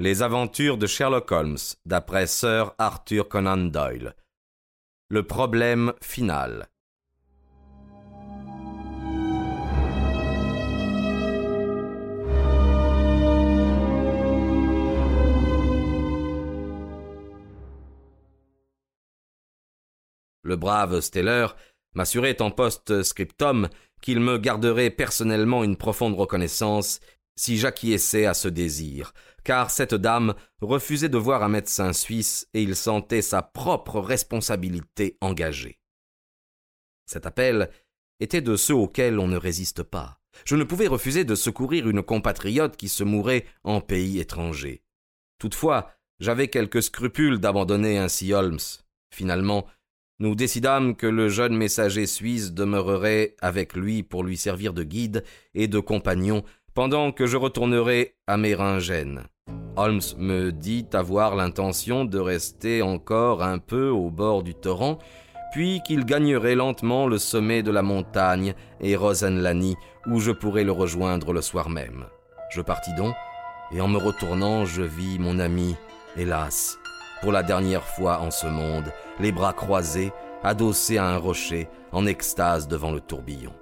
[0.00, 4.14] Les aventures de Sherlock Holmes, d'après Sir Arthur Conan Doyle.
[5.08, 6.68] Le problème final.
[20.44, 21.48] Le brave Steller
[21.94, 23.68] m'assurait en post-scriptum
[24.00, 27.00] qu'il me garderait personnellement une profonde reconnaissance
[27.38, 29.14] si j'acquiesçais à ce désir,
[29.44, 35.16] car cette dame refusait de voir un médecin suisse et il sentait sa propre responsabilité
[35.20, 35.78] engagée.
[37.06, 37.70] Cet appel
[38.18, 40.20] était de ceux auxquels on ne résiste pas.
[40.44, 44.82] Je ne pouvais refuser de secourir une compatriote qui se mourait en pays étranger.
[45.38, 48.58] Toutefois, j'avais quelques scrupules d'abandonner ainsi Holmes.
[49.14, 49.64] Finalement,
[50.18, 55.22] nous décidâmes que le jeune messager suisse demeurerait avec lui pour lui servir de guide
[55.54, 56.42] et de compagnon
[56.78, 59.24] pendant que je retournerai à Méringen.
[59.74, 64.98] Holmes me dit avoir l'intention de rester encore un peu au bord du torrent,
[65.50, 69.74] puis qu'il gagnerait lentement le sommet de la montagne et Rosenlani,
[70.06, 72.04] où je pourrais le rejoindre le soir même.
[72.48, 73.16] Je partis donc,
[73.72, 75.74] et en me retournant, je vis mon ami,
[76.16, 76.78] hélas,
[77.22, 80.12] pour la dernière fois en ce monde, les bras croisés,
[80.44, 83.52] adossé à un rocher, en extase devant le tourbillon.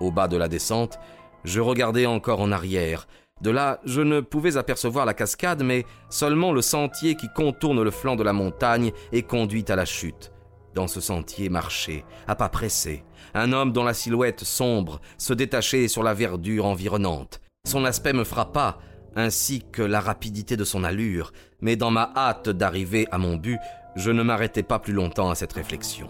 [0.00, 0.98] Au bas de la descente,
[1.44, 3.06] je regardais encore en arrière.
[3.40, 7.90] De là, je ne pouvais apercevoir la cascade, mais seulement le sentier qui contourne le
[7.90, 10.32] flanc de la montagne et conduit à la chute.
[10.74, 15.88] Dans ce sentier marchait, à pas pressés, un homme dont la silhouette sombre se détachait
[15.88, 17.40] sur la verdure environnante.
[17.66, 18.78] Son aspect me frappa,
[19.16, 23.58] ainsi que la rapidité de son allure, mais dans ma hâte d'arriver à mon but,
[23.96, 26.08] je ne m'arrêtai pas plus longtemps à cette réflexion.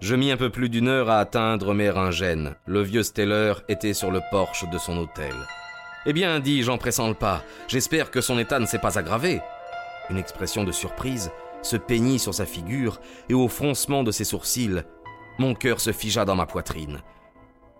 [0.00, 2.54] Je mis un peu plus d'une heure à atteindre Méringen.
[2.66, 5.34] Le vieux Steller était sur le porche de son hôtel.
[6.04, 9.40] Eh bien, dis-je en pressant le pas, j'espère que son état ne s'est pas aggravé.
[10.10, 14.82] Une expression de surprise se peignit sur sa figure et au froncement de ses sourcils,
[15.38, 17.00] mon cœur se figea dans ma poitrine.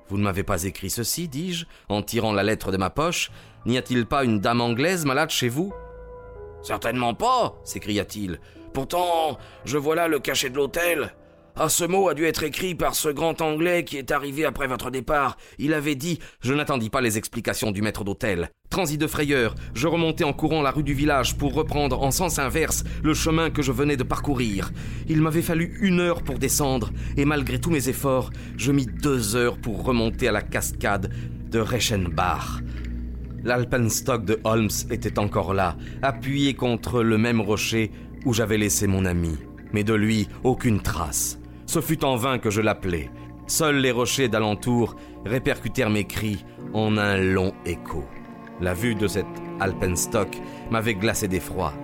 [0.08, 3.30] Vous ne m'avez pas écrit ceci, dis-je, en tirant la lettre de ma poche.
[3.66, 5.72] N'y a-t-il pas une dame anglaise malade chez vous?
[6.62, 8.40] Certainement pas, s'écria-t-il.
[8.72, 11.14] Pourtant, je vois là le cachet de l'hôtel.
[11.58, 14.66] Ah, ce mot a dû être écrit par ce grand Anglais qui est arrivé après
[14.66, 15.38] votre départ.
[15.58, 16.18] Il avait dit.
[16.42, 18.50] Je n'attendis pas les explications du maître d'hôtel.
[18.68, 22.38] Transi de frayeur, je remontai en courant la rue du village pour reprendre en sens
[22.38, 24.70] inverse le chemin que je venais de parcourir.
[25.08, 29.34] Il m'avait fallu une heure pour descendre, et malgré tous mes efforts, je mis deux
[29.34, 31.10] heures pour remonter à la cascade
[31.50, 32.60] de Reichenbach.
[33.44, 37.92] L'alpenstock de Holmes était encore là, appuyé contre le même rocher
[38.26, 39.38] où j'avais laissé mon ami.
[39.72, 41.38] Mais de lui, aucune trace.
[41.66, 43.10] Ce fut en vain que je l'appelai.
[43.48, 48.04] Seuls les rochers d'alentour répercutèrent mes cris en un long écho.
[48.60, 49.26] La vue de cet
[49.60, 50.36] alpenstock
[50.70, 51.74] m'avait glacé d'effroi.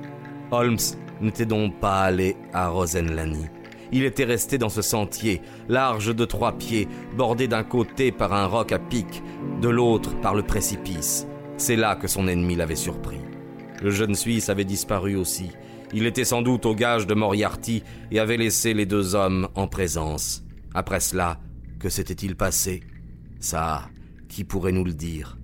[0.50, 0.78] Holmes
[1.20, 3.46] n'était donc pas allé à Rosenlani.
[3.90, 8.46] Il était resté dans ce sentier, large de trois pieds, bordé d'un côté par un
[8.46, 9.22] roc à pic,
[9.60, 11.26] de l'autre par le précipice.
[11.58, 13.20] C'est là que son ennemi l'avait surpris.
[13.82, 15.50] Le jeune Suisse avait disparu aussi,
[15.92, 19.66] il était sans doute au gage de Moriarty et avait laissé les deux hommes en
[19.66, 20.42] présence.
[20.74, 21.38] Après cela,
[21.78, 22.82] que s'était-il passé?
[23.40, 23.88] Ça,
[24.28, 25.36] qui pourrait nous le dire?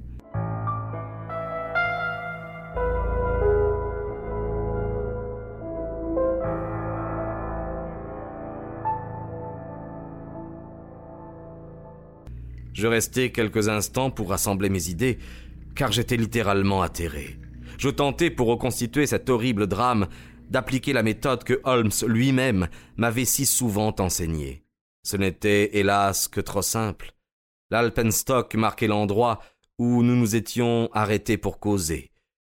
[12.73, 15.19] Je restai quelques instants pour rassembler mes idées,
[15.75, 17.37] car j'étais littéralement atterré.
[17.77, 20.07] Je tentais pour reconstituer cet horrible drame
[20.51, 24.65] d'appliquer la méthode que Holmes lui-même m'avait si souvent enseignée.
[25.03, 27.13] Ce n'était, hélas, que trop simple.
[27.71, 29.41] L'Alpenstock marquait l'endroit
[29.79, 32.11] où nous nous étions arrêtés pour causer.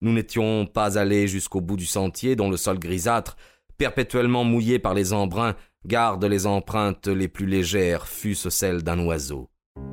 [0.01, 3.35] Nous n'étions pas allés jusqu'au bout du sentier dont le sol grisâtre,
[3.77, 9.49] perpétuellement mouillé par les embruns, garde les empreintes les plus légères, fût-ce celles d'un oiseau.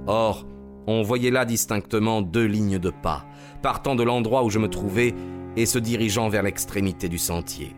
[0.07, 0.47] Or,
[0.87, 3.27] on voyait là distinctement deux lignes de pas,
[3.63, 5.15] partant de l'endroit où je me trouvais
[5.57, 7.75] et se dirigeant vers l'extrémité du sentier.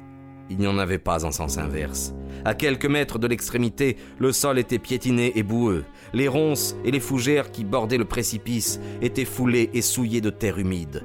[0.51, 2.15] Il n'y en avait pas en sens inverse.
[2.45, 5.85] À quelques mètres de l'extrémité, le sol était piétiné et boueux.
[6.13, 10.59] Les ronces et les fougères qui bordaient le précipice étaient foulées et souillées de terre
[10.59, 11.05] humide.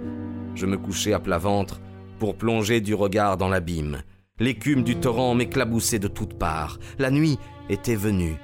[0.56, 1.82] Je me couchai à plat ventre
[2.20, 4.04] pour plonger du regard dans l'abîme.
[4.40, 6.80] L'écume du torrent m'éclaboussait de toutes parts.
[7.00, 7.38] La nuit
[7.70, 8.38] était venue.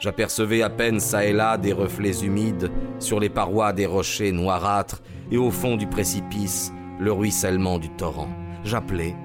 [0.00, 5.00] J'apercevais à peine çà et là des reflets humides sur les parois des rochers noirâtres
[5.30, 8.28] et au fond du précipice le ruissellement du torrent.
[8.64, 9.16] J'appelais,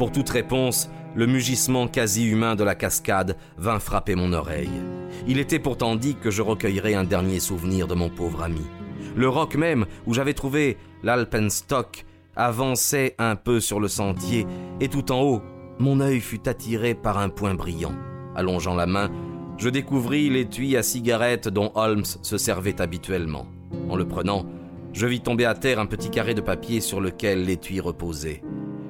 [0.00, 4.80] pour toute réponse, le mugissement quasi humain de la cascade vint frapper mon oreille.
[5.28, 8.66] Il était pourtant dit que je recueillerais un dernier souvenir de mon pauvre ami.
[9.14, 14.46] Le roc même, où j'avais trouvé l'Alpenstock, avançait un peu sur le sentier,
[14.80, 15.42] et tout en haut,
[15.78, 17.92] mon œil fut attiré par un point brillant.
[18.34, 19.10] Allongeant la main,
[19.58, 23.48] je découvris l'étui à cigarette dont Holmes se servait habituellement.
[23.90, 24.46] En le prenant,
[24.94, 28.40] je vis tomber à terre un petit carré de papier sur lequel l'étui reposait.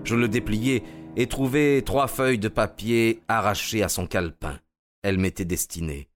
[0.04, 0.82] Je le dépliai
[1.16, 4.58] et trouvai trois feuilles de papier arrachées à son calepin.
[5.02, 6.08] Elles m'étaient destinées.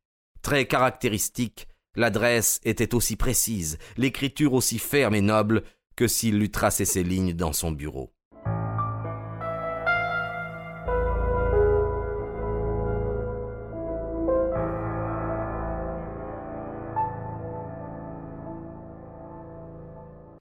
[0.43, 5.63] Très caractéristique, l'adresse était aussi précise, l'écriture aussi ferme et noble
[5.97, 8.11] que s'il eût tracé ses lignes dans son bureau.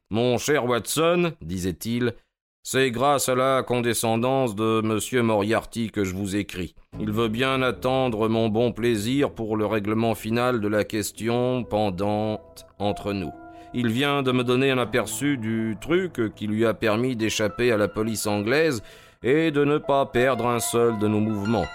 [0.10, 2.14] Mon cher Watson, disait-il,
[2.64, 5.26] c'est grâce à la condescendance de M.
[5.26, 6.76] Moriarty que je vous écris.
[6.98, 12.66] Il veut bien attendre mon bon plaisir pour le règlement final de la question pendante
[12.80, 13.32] entre nous.
[13.74, 17.78] Il vient de me donner un aperçu du truc qui lui a permis d'échapper à
[17.78, 18.82] la police anglaise
[19.24, 21.68] et de ne pas perdre un seul de nos mouvements.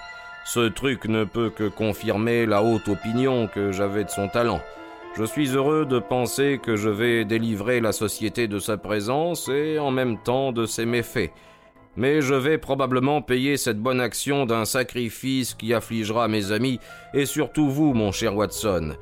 [0.45, 4.61] Ce truc ne peut que confirmer la haute opinion que j'avais de son talent.
[5.17, 9.79] Je suis heureux de penser que je vais délivrer la société de sa présence et
[9.79, 11.31] en même temps de ses méfaits.
[11.97, 16.79] Mais je vais probablement payer cette bonne action d'un sacrifice qui affligera mes amis
[17.13, 18.95] et surtout vous, mon cher Watson.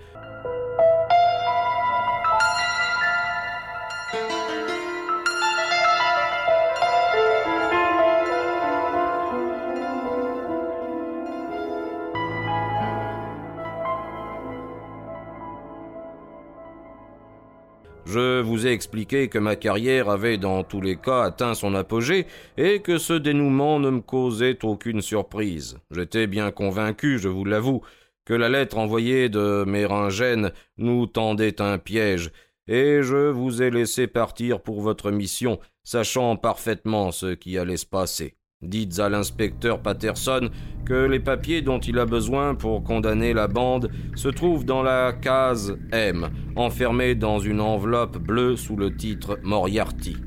[18.09, 22.25] Je vous ai expliqué que ma carrière avait dans tous les cas atteint son apogée
[22.56, 25.77] et que ce dénouement ne me causait aucune surprise.
[25.92, 27.81] J'étais bien convaincu, je vous l'avoue,
[28.24, 32.31] que la lettre envoyée de Méringène nous tendait un piège,
[32.69, 37.86] et je vous ai laissé partir pour votre mission, sachant parfaitement ce qui allait se
[37.86, 38.38] passer.
[38.63, 40.50] Dites à l'inspecteur Patterson
[40.83, 45.13] que les papiers dont il a besoin pour condamner la bande se trouvent dans la
[45.13, 50.18] case M, enfermée dans une enveloppe bleue sous le titre Moriarty.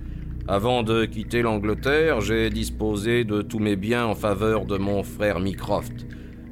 [0.47, 5.41] Avant de quitter l'Angleterre, j'ai disposé de tous mes biens en faveur de mon frère
[5.41, 6.07] Mycroft.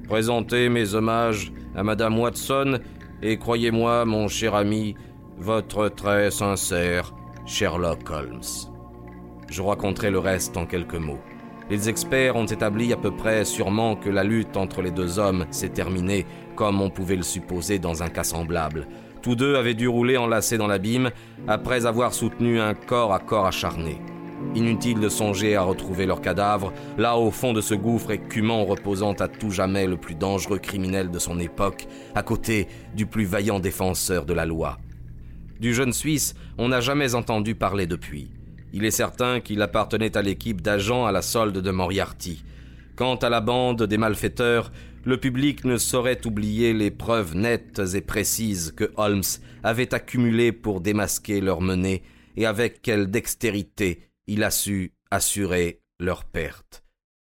[0.09, 2.81] Présentez mes hommages à Madame Watson
[3.23, 4.97] et croyez-moi, mon cher ami,
[5.37, 7.15] votre très sincère
[7.47, 8.43] Sherlock Holmes.
[9.49, 11.21] Je raconterai le reste en quelques mots.
[11.71, 15.45] Les experts ont établi à peu près sûrement que la lutte entre les deux hommes
[15.51, 16.25] s'est terminée,
[16.57, 18.87] comme on pouvait le supposer dans un cas semblable.
[19.21, 21.11] Tous deux avaient dû rouler enlacés dans l'abîme,
[21.47, 24.01] après avoir soutenu un corps à corps acharné.
[24.55, 29.13] Inutile de songer à retrouver leur cadavre, là au fond de ce gouffre écumant reposant
[29.15, 33.61] à tout jamais le plus dangereux criminel de son époque, à côté du plus vaillant
[33.61, 34.79] défenseur de la loi.
[35.61, 38.31] Du jeune Suisse, on n'a jamais entendu parler depuis.
[38.73, 42.45] Il est certain qu'il appartenait à l'équipe d'agents à la solde de Moriarty.
[42.97, 44.71] Quant à la bande des malfaiteurs,
[45.05, 49.23] le public ne saurait oublier les preuves nettes et précises que Holmes
[49.63, 52.03] avait accumulées pour démasquer leur menée
[52.37, 56.85] et avec quelle dextérité il a su assurer leur perte.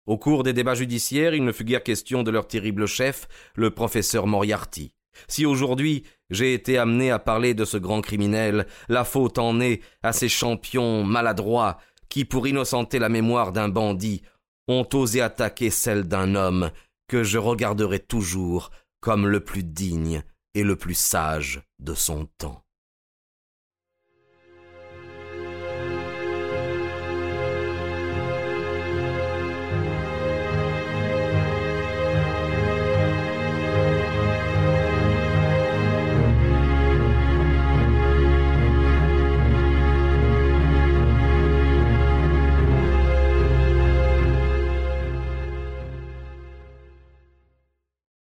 [0.05, 3.69] Au cours des débats judiciaires, il ne fut guère question de leur terrible chef, le
[3.69, 4.93] professeur Moriarty.
[5.27, 9.81] Si aujourd'hui j'ai été amené à parler de ce grand criminel, la faute en est
[10.03, 11.77] à ces champions maladroits
[12.09, 14.21] qui, pour innocenter la mémoire d'un bandit,
[14.67, 16.71] ont osé attaquer celle d'un homme
[17.07, 18.71] que je regarderai toujours
[19.01, 20.23] comme le plus digne
[20.53, 22.63] et le plus sage de son temps.